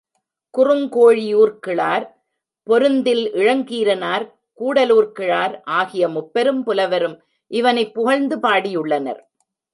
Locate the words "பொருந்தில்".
2.63-3.33